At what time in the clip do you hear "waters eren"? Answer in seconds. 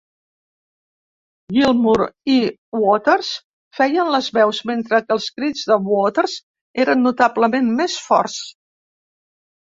5.91-7.07